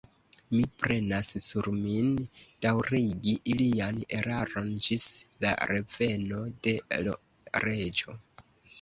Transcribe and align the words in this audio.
Mi 0.51 0.61
prenas 0.83 1.29
sur 1.43 1.69
min, 1.81 2.09
daŭrigi 2.67 3.37
ilian 3.53 4.01
eraron 4.23 4.75
ĝis 4.89 5.07
la 5.47 5.55
reveno 5.77 6.45
de 6.69 6.79
l' 7.07 7.19
Reĝo. 7.71 8.23